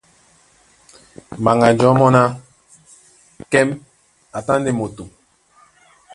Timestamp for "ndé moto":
4.59-5.03